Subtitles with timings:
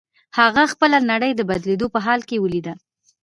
[0.37, 2.73] هغه خپله نړۍ د بدلېدو په حال کې وليده.